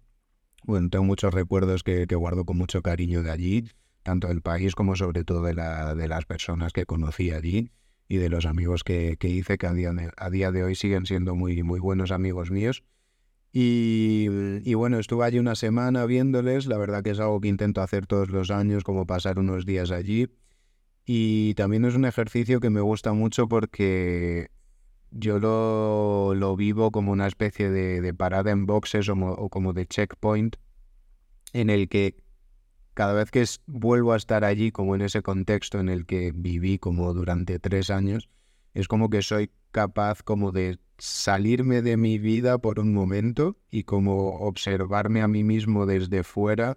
[0.64, 3.64] bueno, tengo muchos recuerdos que, que guardo con mucho cariño de allí
[4.08, 7.72] tanto del país como sobre todo de, la, de las personas que conocí allí
[8.08, 11.04] y de los amigos que, hice, que a día, de, a día de hoy siguen
[11.04, 12.84] siendo muy, muy buenos amigos míos.
[13.52, 14.28] Y,
[14.64, 18.06] y, bueno, estuve allí una semana viéndoles, la verdad que es algo que intento hacer
[18.06, 20.30] todos los años, como pasar unos días allí.
[21.04, 24.48] Y también es un ejercicio que me gusta mucho porque
[25.10, 30.56] yo lo, lo vivo como una especie de, parada en boxes o, como de checkpoint
[31.52, 32.16] en el que
[32.98, 36.80] cada vez que vuelvo a estar allí, como en ese contexto en el que viví
[36.80, 38.28] como durante tres años,
[38.74, 43.84] es como que soy capaz como de salirme de mi vida por un momento y
[43.84, 46.76] como observarme a mí mismo desde fuera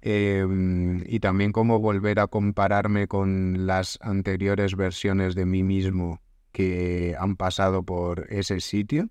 [0.00, 7.16] em, y también como volver a compararme con las anteriores versiones de mí mismo que
[7.18, 9.08] han pasado por ese sitio,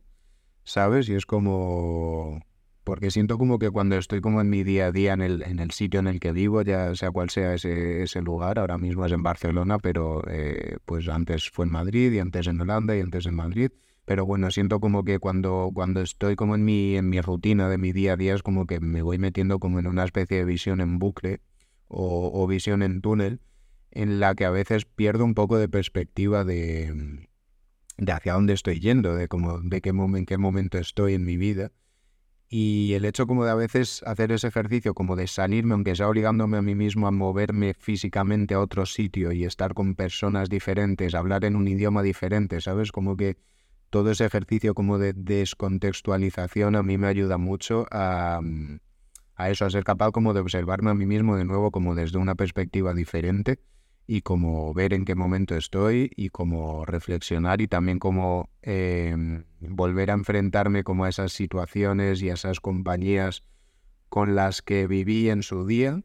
[0.63, 1.09] ¿sabes?
[1.09, 2.39] Y es como
[2.83, 5.59] porque siento como que cuando estoy como en mi día a día en el, en
[5.59, 9.05] el sitio en el que vivo, ya sea cual sea ese, ese lugar, ahora mismo
[9.05, 13.01] es en Barcelona, pero eh, pues antes fue en Madrid y antes en Holanda y
[13.01, 13.71] antes en Madrid,
[14.05, 17.77] pero bueno, siento como que cuando, cuando estoy como en mi, en mi rutina de
[17.77, 20.45] mi día a día es como que me voy metiendo como en una especie de
[20.45, 21.41] visión en bucle
[21.87, 23.41] o, visión en túnel
[23.91, 27.27] en la que a veces pierdo un poco de perspectiva de,
[27.97, 31.35] de hacia dónde estoy yendo, de, como, de qué, en qué momento estoy en mi
[31.35, 31.71] vida
[32.53, 36.09] y el hecho como de a veces hacer ese ejercicio, como de salirme, aunque sea
[36.09, 41.15] obligándome a mí mismo a moverme físicamente a otro sitio y estar con personas diferentes,
[41.15, 42.91] hablar en un idioma diferente, ¿sabes?
[42.91, 43.37] Como que
[43.89, 48.41] todo ese ejercicio como de descontextualización a mí me ayuda mucho a,
[49.35, 52.17] a eso, a ser capaz como de observarme a mí mismo de nuevo como desde
[52.17, 53.59] una perspectiva diferente
[54.07, 60.11] y como ver en qué momento estoy y como reflexionar y también como em, volver
[60.11, 63.43] a enfrentarme como a esas situaciones y a esas compañías
[64.09, 66.03] con las que viví en su día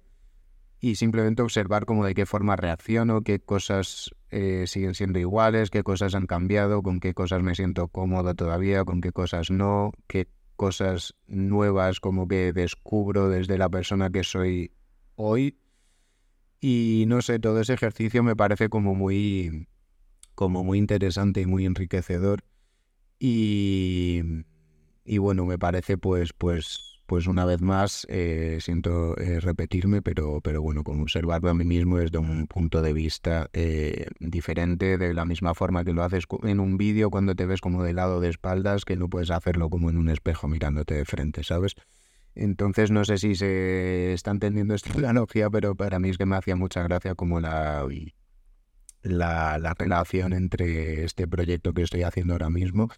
[0.80, 5.82] y simplemente observar como de qué forma reacciono, qué cosas eh, siguen siendo iguales, qué
[5.82, 10.28] cosas han cambiado, con qué cosas me siento cómodo todavía, con qué cosas no, qué
[10.56, 14.72] cosas nuevas como que descubro desde la persona que soy
[15.16, 15.59] hoy
[16.68, 19.68] y no sé, todo ese ejercicio me parece como muy,
[20.35, 22.42] como muy interesante y muy enriquecedor.
[23.20, 24.20] Y,
[25.05, 30.40] y bueno, me parece pues, pues, pues una vez más, eh, siento eh, repetirme, pero,
[30.40, 35.14] pero bueno, como observarlo a mí mismo desde un punto de vista eh, diferente, de
[35.14, 38.18] la misma forma que lo haces en un vídeo cuando te ves como de lado
[38.18, 41.76] de espaldas, que no puedes hacerlo como en un espejo mirándote de frente, ¿sabes?
[42.37, 46.37] Entonces no sé si se está entendiendo esta analogía, pero para mí es que me
[46.37, 47.85] hacía mucha gracia como la,
[49.03, 52.90] la, la relación entre este proyecto que estoy haciendo ahora mismo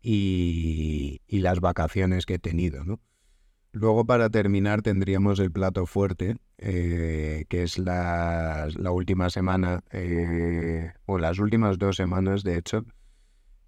[0.00, 3.00] y, y las vacaciones que he tenido, ¿no?
[3.72, 10.92] Luego para terminar tendríamos el plato fuerte, eh, que es la, la última semana, eh,
[11.04, 12.86] o las últimas dos semanas de hecho,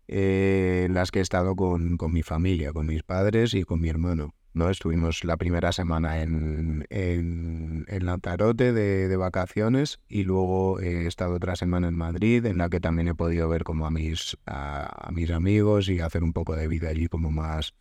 [0.06, 3.80] eh, en las que he estado con, con mi familia, con mis padres y con
[3.80, 4.34] mi hermano.
[4.58, 4.68] ¿No?
[4.68, 11.88] Estuvimos la primera semana en, en, Lanzarote de, vacaciones y luego he estado otra semana
[11.88, 15.88] en Madrid en la que también he podido ver como a mis, a, mis amigos
[15.88, 17.74] y hacer un poco de vida allí como más,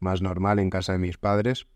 [0.00, 1.66] más normal en casa de mis padres.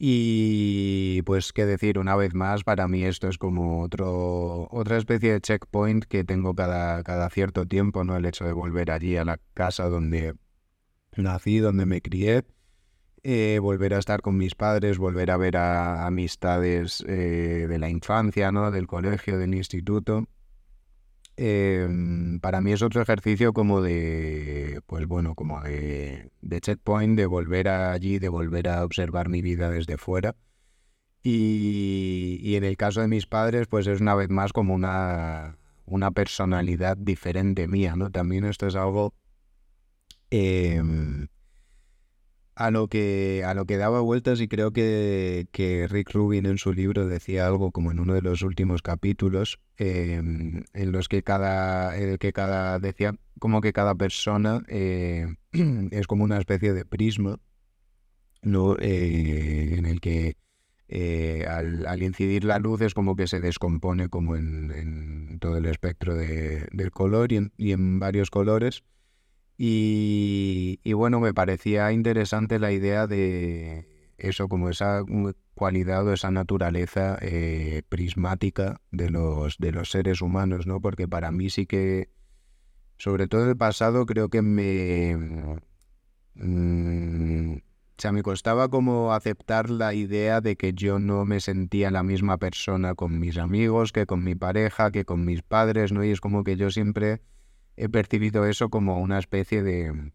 [0.00, 5.32] Y pues qué decir, una vez más, para mí esto es como otro, otra especie
[5.32, 8.16] de checkpoint que tengo cada, cada cierto tiempo, ¿no?
[8.16, 10.34] El hecho de volver allí a la casa donde
[11.16, 12.44] nací, donde me crié
[13.22, 17.88] eh, volver a estar con mis padres, volver a ver a amistades eh, de la
[17.88, 18.70] infancia, ¿no?
[18.70, 20.26] del colegio, del instituto.
[21.36, 27.26] Em, para mí es otro ejercicio como de, pues bueno, como de, de checkpoint, de
[27.26, 30.34] volver allí, de volver a observar mi vida desde fuera.
[31.22, 35.58] Y, y, en el caso de mis padres, pues es una vez más como una,
[35.84, 38.10] una personalidad diferente mía, ¿no?
[38.10, 39.14] También esto es algo
[40.30, 40.82] eh,
[42.58, 46.58] a lo que a lo que daba vueltas y creo que, que, Rick Rubin en
[46.58, 51.22] su libro decía algo como en uno de los últimos capítulos em, en los que
[51.22, 56.84] cada el que cada decía como que cada persona eh, es como una especie de
[56.84, 57.38] prisma
[58.42, 60.36] no eh, en el que
[60.88, 66.16] eh, al, incidir la luz es como que se descompone como en, todo el espectro
[66.16, 68.82] de, del color y y en varios colores
[69.60, 75.02] y, bueno, me parecía interesante la idea de eso, como esa
[75.54, 80.80] cualidad o esa naturaleza eh, prismática de los, de los seres humanos, ¿no?
[80.80, 82.08] Porque para mí sí que,
[82.98, 85.58] sobre todo el pasado, creo que me...
[86.34, 91.90] Mm, o sea, me costaba como aceptar la idea de que yo no me sentía
[91.90, 96.04] la misma persona con mis amigos, que con mi pareja, que con mis padres, ¿no?
[96.04, 97.22] Y es como que yo siempre
[97.78, 100.12] he percibido eso como una especie de,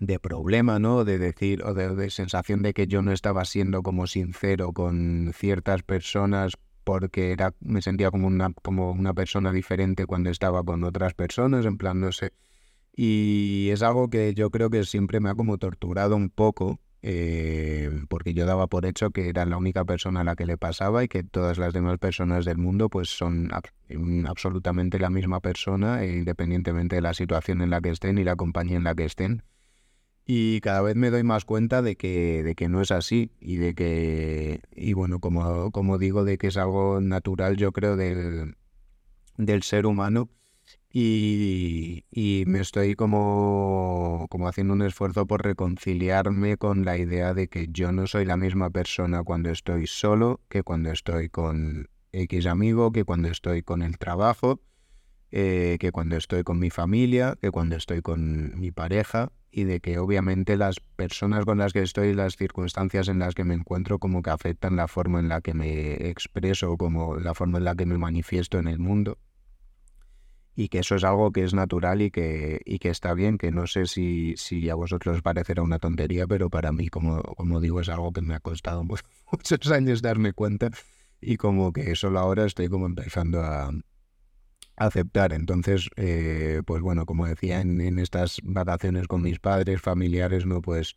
[0.00, 1.04] de problema, ¿no?
[1.04, 5.82] De decir, o de, sensación de que yo no estaba siendo como sincero con ciertas
[5.82, 11.14] personas porque era, me sentía como una, como una persona diferente cuando estaba con otras
[11.14, 12.32] personas, en plan, no sé.
[12.96, 17.90] Y es algo que yo creo que siempre me ha como torturado un poco, eh,
[18.08, 21.02] porque yo daba por hecho que era la única persona a la que le pasaba
[21.02, 23.50] y que todas las demás personas del mundo pues son
[24.26, 28.36] absolutamente la misma persona e independientemente de la situación en la que estén y la
[28.36, 29.42] compañía en la que estén.
[30.26, 33.56] Y cada vez me doy más cuenta de que, de que no es así y
[33.56, 38.54] de que, y bueno, como, como digo, de que es algo natural yo creo del,
[39.38, 40.28] del ser humano
[40.92, 47.68] y, me estoy como, como haciendo un esfuerzo por reconciliarme con la idea de que
[47.70, 52.90] yo no soy la misma persona cuando estoy solo que cuando estoy con X amigo,
[52.90, 54.60] que cuando estoy con el trabajo,
[55.30, 59.78] eh, que cuando estoy con mi familia, que cuando estoy con mi pareja y de
[59.78, 64.00] que obviamente las personas con las que estoy, las circunstancias en las que me encuentro
[64.00, 67.76] como que afectan la forma en la que me expreso, como la forma en la
[67.76, 69.18] que me manifiesto en el mundo
[70.54, 73.50] y que eso es algo que es natural y que, y que está bien, que
[73.50, 77.60] no sé si, si a vosotros os parecerá una tontería, pero para mí, como, como
[77.60, 78.84] digo, es algo que me ha costado
[79.32, 80.70] muchos años darme cuenta
[81.20, 83.70] y como que solo ahora estoy como empezando a,
[84.76, 85.34] aceptar.
[85.34, 90.62] Entonces, eh, pues bueno, como decía, en, en, estas vacaciones con mis padres, familiares, ¿no?
[90.62, 90.96] Pues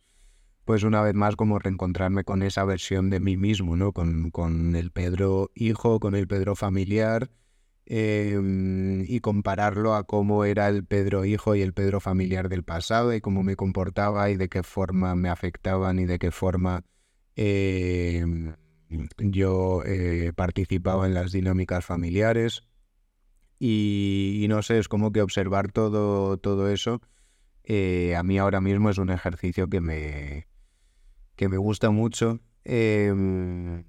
[0.64, 3.92] pues una vez más como reencontrarme con esa versión de mí mismo, ¿no?
[3.92, 7.30] Con, con el Pedro hijo, con el Pedro familiar
[7.86, 13.14] em, y compararlo a cómo era el Pedro hijo y el Pedro familiar del pasado
[13.14, 16.84] y cómo me comportaba y de qué forma me afectaban y de qué forma
[17.36, 18.54] em,
[19.18, 22.64] yo eh, participaba en las dinámicas familiares.
[23.58, 27.00] Y, no sé, es como que observar todo, todo eso
[27.64, 30.46] eh, a mí ahora mismo es un ejercicio que me,
[31.36, 32.40] que me gusta mucho.
[32.64, 33.84] Em,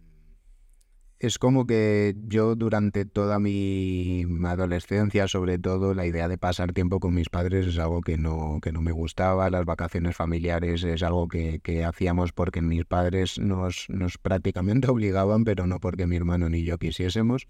[1.25, 6.99] es como que yo durante toda mi adolescencia, sobre todo, la idea de pasar tiempo
[6.99, 9.49] con mis padres es algo que no, que no me gustaba.
[9.49, 15.67] Las vacaciones familiares es algo que, hacíamos porque mis padres nos, nos prácticamente obligaban, pero
[15.67, 17.47] no porque mi hermano ni yo quisiésemos.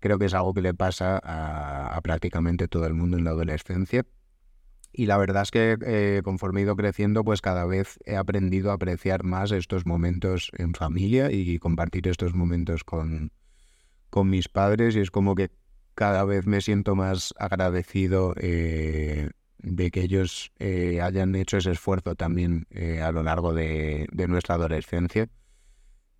[0.00, 4.04] Creo que es algo que le pasa a prácticamente todo el mundo en la adolescencia.
[4.96, 8.70] Y la verdad es que eh, conforme he ido creciendo, pues cada vez he aprendido
[8.70, 13.32] a apreciar más estos momentos en familia y compartir estos momentos con,
[14.08, 14.94] con mis padres.
[14.94, 15.50] Y es como que
[15.96, 22.14] cada vez me siento más agradecido eh, de que ellos eh, hayan hecho ese esfuerzo
[22.14, 22.68] también
[23.02, 25.28] a lo largo de, nuestra adolescencia.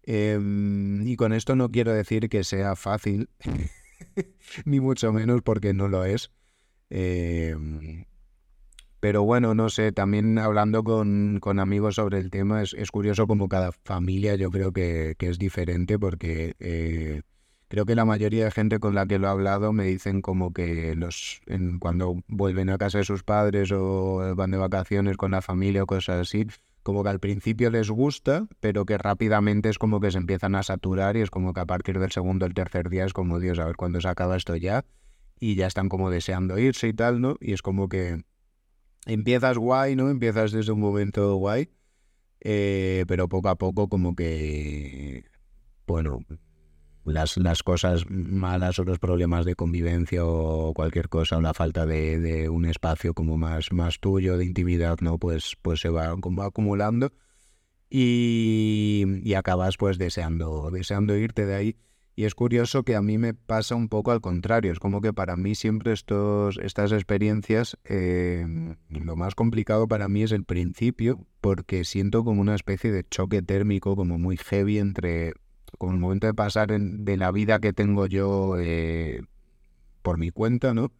[0.02, 3.30] Em, y con esto no quiero decir que sea fácil,
[4.64, 6.32] ni mucho menos porque no lo es.
[6.90, 8.04] Em,
[9.04, 13.70] pero bueno, no sé, también hablando con, amigos sobre el tema, es, curioso como cada
[13.70, 17.20] familia yo creo que, es diferente porque eh,
[17.68, 20.54] creo que la mayoría de gente con la que lo he hablado me dicen como
[20.54, 21.42] que los
[21.80, 25.86] cuando vuelven a casa de sus padres o van de vacaciones con la familia o
[25.86, 26.46] cosas así,
[26.82, 30.62] como que al principio les gusta, pero que rápidamente es como que se empiezan a
[30.62, 33.58] saturar y es como que a partir del segundo el tercer día es como, Dios,
[33.58, 34.82] a ver cuándo se acaba esto ya
[35.38, 37.36] y ya están como deseando irse y tal, ¿no?
[37.38, 38.24] Y es como que
[39.06, 40.10] empiezas guay, ¿no?
[40.10, 41.68] Empiezas desde un momento guay,
[42.40, 45.24] eh, pero poco a poco como que,
[45.86, 46.20] bueno,
[47.04, 51.86] las, las cosas malas o los problemas de convivencia o cualquier cosa o la falta
[51.86, 55.18] de, un espacio como más, más tuyo, de intimidad, ¿no?
[55.18, 57.12] Pues, pues se va como acumulando
[57.90, 61.76] y, y acabas pues deseando, deseando irte de ahí.
[62.16, 64.72] Y es curioso que a mí me pasa un poco al contrario.
[64.72, 70.22] Es como que para mí siempre estos, estas experiencias, em, lo más complicado para mí
[70.22, 75.34] es el principio, porque siento como una especie de choque térmico, como muy heavy entre,
[75.78, 79.22] como el momento de pasar de la vida que tengo yo eh,
[80.02, 80.92] por mi cuenta, ¿no?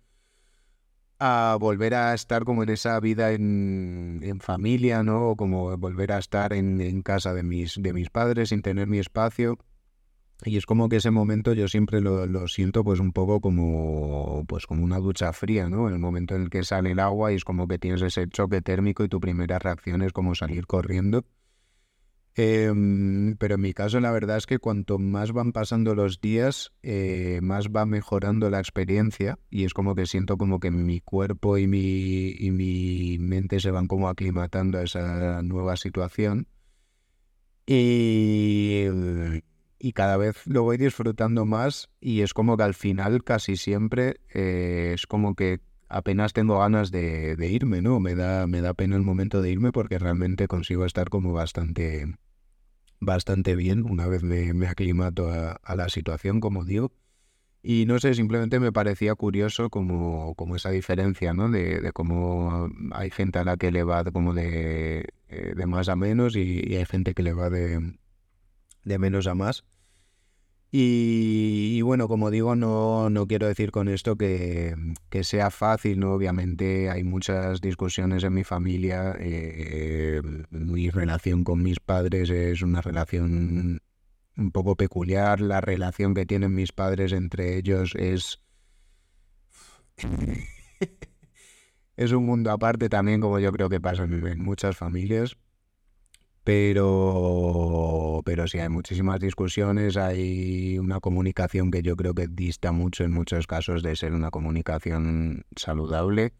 [1.21, 5.31] a volver a estar como en esa vida en, en familia, ¿no?
[5.31, 8.89] O como volver a estar en, en, casa de mis, de mis padres sin tener
[8.89, 9.59] mi espacio.
[10.45, 14.67] Y es como que ese momento yo siempre lo, siento pues un poco como pues
[14.67, 15.89] como una ducha fría, ¿no?
[15.89, 18.61] El momento en el que sale el agua y es como que tienes ese choque
[18.61, 21.25] térmico y tu primera reacción es como salir corriendo.
[22.37, 26.73] Em, pero en mi caso la verdad es que cuanto más van pasando los días,
[26.83, 31.59] eh, más va mejorando la experiencia y es como que siento como que mi cuerpo
[31.59, 36.49] y mi, y mi mente se van como aclimatando a esa nueva situación.
[37.67, 38.85] Y
[39.85, 44.17] y cada vez lo voy disfrutando más y es como que al final casi siempre
[44.33, 45.61] eh, es como que
[45.91, 48.01] apenas tengo ganas de, irme, ¿no?
[48.01, 52.17] Me da, me da pena el momento de irme porque realmente consigo estar como bastante,
[52.99, 56.91] bastante bien una vez me, aclimato a, la situación, como digo.
[57.63, 61.51] Y no sé, simplemente me parecía curioso como, como esa diferencia, ¿no?
[61.51, 65.97] De, cómo hay gente a la que le va como de, eh, de más a
[65.97, 67.99] menos y, y, hay gente que le va de,
[68.85, 69.63] de menos a más.
[70.77, 74.75] Y, bueno, como digo, no, no, quiero decir con esto que,
[75.23, 76.13] sea fácil, ¿no?
[76.13, 79.15] Obviamente hay muchas discusiones en mi familia.
[79.21, 80.21] Eh,
[80.51, 83.83] mi relación con mis padres es una relación
[84.37, 85.41] un poco peculiar.
[85.41, 88.41] La relación que tienen mis padres entre ellos es...
[91.97, 95.37] es un mundo aparte también, como yo creo que pasa en muchas familias
[96.45, 103.03] pero, pero sí hay muchísimas discusiones, hay una comunicación que yo creo que dista mucho
[103.03, 106.35] en muchos casos de ser una comunicación saludable.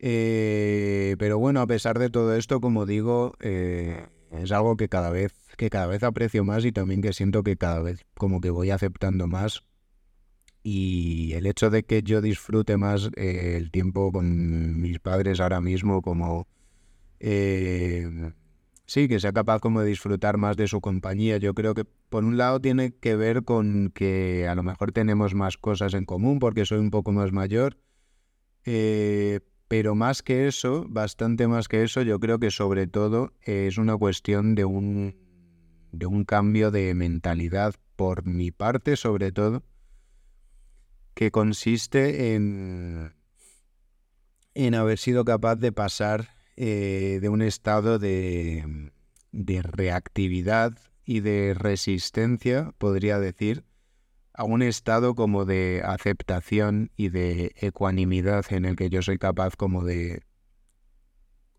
[0.00, 5.10] Eh, pero bueno, a pesar de todo esto, como digo, eh, es algo que cada
[5.10, 8.50] vez, que cada vez aprecio más y también que siento que cada vez como que
[8.50, 9.62] voy aceptando más.
[10.64, 15.60] Y el hecho de que yo disfrute más eh, el tiempo con mis padres ahora
[15.60, 16.48] mismo, como
[18.92, 21.38] Sí, que sea capaz como de disfrutar más de su compañía.
[21.38, 25.34] Yo creo que por un lado tiene que ver con que a lo mejor tenemos
[25.34, 27.78] más cosas en común porque soy un poco más mayor,
[28.66, 33.78] eh, pero más que eso, bastante más que eso, yo creo que sobre todo es
[33.78, 35.16] una cuestión de un,
[35.90, 39.62] de un cambio de mentalidad por mi parte, sobre todo,
[41.14, 43.14] que consiste en,
[44.52, 48.90] en haber sido capaz de pasar eh, de un estado de,
[49.32, 53.64] de reactividad y de resistencia, podría decir,
[54.34, 59.56] a un estado como de aceptación y de ecuanimidad en el que yo soy capaz
[59.56, 60.22] como de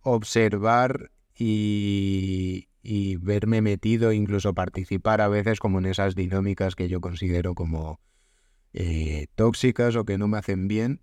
[0.01, 2.67] observar y,
[3.21, 7.99] verme metido, incluso participar a veces como en esas dinámicas que yo considero como
[8.73, 11.01] eh, tóxicas o que no me hacen bien,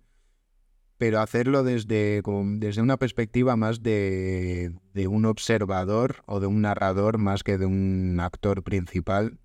[1.01, 2.21] pero hacerlo desde,
[2.59, 7.65] desde una perspectiva más de, de un observador o de un narrador más que de
[7.65, 9.39] un actor principal.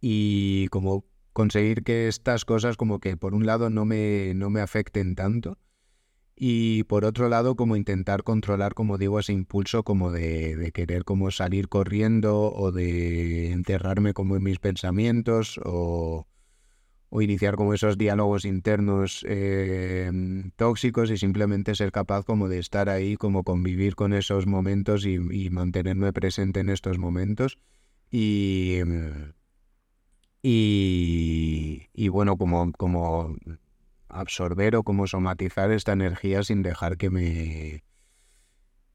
[0.00, 1.04] Y como
[1.34, 5.58] conseguir que estas cosas como que por un lado no me, no me afecten tanto
[6.34, 11.30] y por otro lado como intentar controlar, como digo, ese impulso como de, querer como
[11.32, 16.26] salir corriendo o de enterrarme como en mis pensamientos o,
[17.16, 20.10] o iniciar como esos diálogos internos eh,
[20.56, 25.14] tóxicos y simplemente ser capaz como de estar ahí, como convivir con esos momentos y,
[25.14, 27.58] y mantenerme presente en estos momentos
[28.10, 28.80] y
[30.48, 33.34] y, bueno, como, como
[34.08, 37.82] absorber o como somatizar esta energía sin dejar que me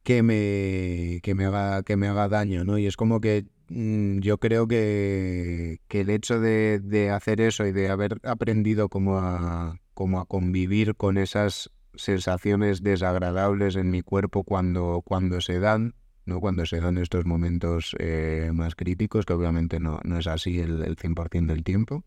[0.03, 2.77] que me que me haga que me haga daño, ¿no?
[2.77, 7.71] Y es como que yo creo que, que el hecho de, de, hacer eso y
[7.71, 14.43] de haber aprendido como a como a convivir con esas sensaciones desagradables en mi cuerpo
[14.43, 15.93] cuando cuando se dan
[16.25, 16.39] ¿no?
[16.39, 20.83] cuando se dan estos momentos eh, más críticos, que obviamente no, no es así el,
[20.83, 22.03] el, 100% del tiempo.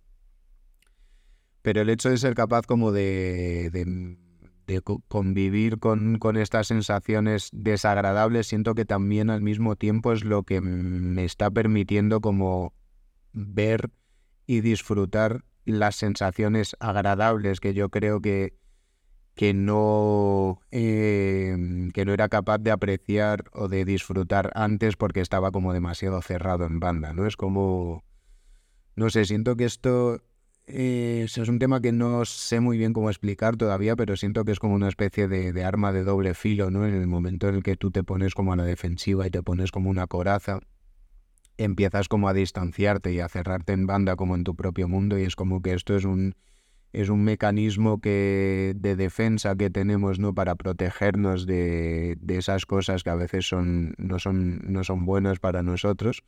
[1.62, 3.70] Pero el hecho de ser capaz como de,
[5.08, 10.60] convivir con, con, estas sensaciones desagradables, siento que también al mismo tiempo es lo que
[10.60, 12.74] me está permitiendo como
[13.32, 13.90] ver
[14.46, 18.54] y disfrutar las sensaciones agradables que yo creo que,
[19.34, 25.50] que no, em, que no era capaz de apreciar o de disfrutar antes porque estaba
[25.50, 27.26] como demasiado cerrado en banda, ¿no?
[27.26, 28.04] Es como,
[28.96, 30.22] no sé, siento que esto
[30.66, 34.52] eh, es un tema que no sé muy bien cómo explicar todavía, pero siento que
[34.52, 36.86] es como una especie de, de, arma de doble filo, ¿no?
[36.86, 39.42] En el momento en el que tú te pones como a la defensiva y te
[39.42, 40.60] pones como una coraza,
[41.58, 45.22] empiezas como a distanciarte y a cerrarte en banda como en tu propio mundo y
[45.22, 46.34] es como que esto es un
[46.94, 50.32] es un mecanismo que, de defensa que tenemos ¿no?
[50.32, 55.40] para protegernos de, de, esas cosas que a veces son, no, son, no son buenas
[55.40, 56.22] para nosotros,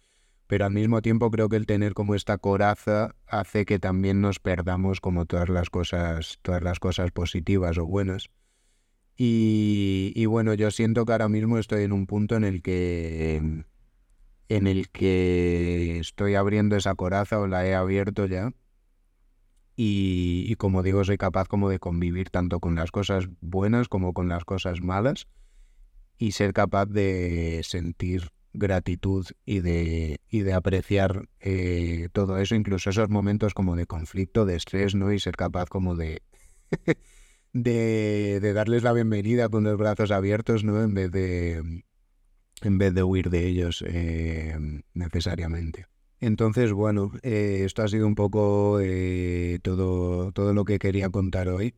[0.46, 4.38] pero al mismo tiempo creo que el tener como esta coraza hace que también nos
[4.38, 8.30] perdamos como todas las cosas, todas las cosas positivas o buenas.
[9.16, 13.64] Y, y bueno, yo siento que ahora mismo estoy en un punto en el que
[14.48, 18.52] en el que estoy abriendo esa coraza o la he abierto ya
[19.78, 24.28] y, como digo, soy capaz como de convivir tanto con las cosas buenas como con
[24.28, 25.28] las cosas malas
[26.16, 32.90] y ser capaz de sentir gratitud y de, y de apreciar eh, todo eso, incluso
[32.90, 35.12] esos momentos como de conflicto, de estrés, ¿no?
[35.12, 36.22] Y ser capaz como de,
[37.52, 40.82] de, de, darles la bienvenida con los brazos abiertos, ¿no?
[40.82, 41.84] En vez de,
[42.62, 44.56] en vez de huir de ellos eh,
[44.94, 45.86] necesariamente.
[46.20, 51.48] Entonces, bueno, eh, esto ha sido un poco eh, todo, todo lo que quería contar
[51.48, 51.74] hoy.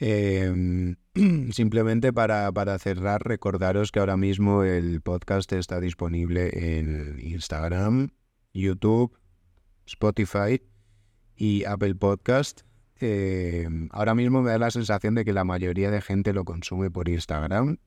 [0.00, 0.96] Em,
[1.52, 8.10] simplemente para, para, cerrar, recordaros que ahora mismo el podcast está disponible en Instagram,
[8.54, 9.16] YouTube,
[9.86, 10.62] Spotify
[11.36, 12.62] y Apple Podcast.
[13.00, 16.90] Em, ahora mismo me da la sensación de que la mayoría de gente lo consume
[16.90, 17.78] por Instagram,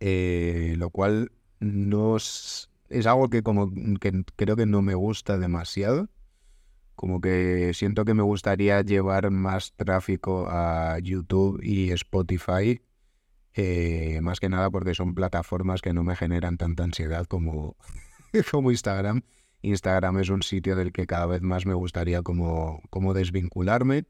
[0.00, 2.68] eh, lo cual no es
[3.06, 3.70] algo que como
[4.00, 6.08] que creo que no me gusta demasiado.
[7.00, 12.82] Como que siento que me gustaría llevar más tráfico a YouTube y Spotify.
[13.54, 17.78] Eh, más que nada porque son plataformas que no me generan tanta ansiedad como,
[18.50, 19.22] como Instagram.
[19.62, 24.04] Instagram es un sitio del que cada vez más me gustaría como, como desvincularme.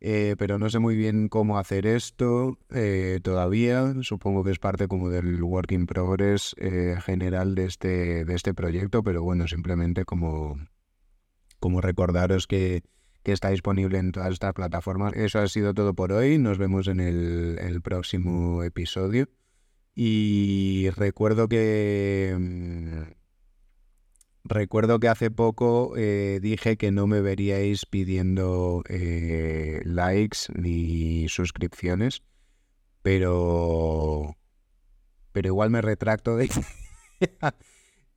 [0.00, 3.94] Eh, pero no sé muy bien cómo hacer esto eh, todavía.
[4.02, 6.54] Supongo que es parte como del work in progress
[7.02, 10.58] general de este, de este proyecto, pero bueno, simplemente como,
[11.60, 12.82] como recordaros que,
[13.24, 15.12] está disponible en todas estas plataformas.
[15.14, 16.36] Eso ha sido todo por hoy.
[16.36, 19.28] Nos vemos en el, el próximo episodio.
[19.94, 23.02] Y recuerdo que mm,
[24.44, 32.22] Recuerdo que hace poco eh, dije que no me veríais pidiendo eh, likes ni suscripciones,
[33.02, 34.36] pero,
[35.32, 36.50] pero igual me retracto de...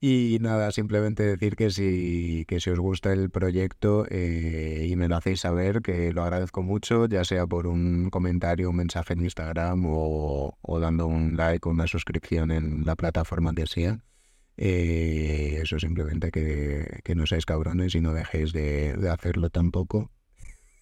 [0.05, 5.07] y nada, simplemente decir que si, que si os gusta el proyecto eh, y me
[5.07, 9.21] lo hacéis saber, que lo agradezco mucho, ya sea por un comentario, un mensaje en
[9.21, 14.03] Instagram o, dando un like o una suscripción en la plataforma que sea.
[14.57, 20.11] Eh, eso simplemente que, que, no seáis cabrones y no dejéis de, de hacerlo tampoco.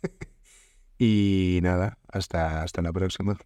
[0.98, 3.38] y nada, hasta, hasta la próxima.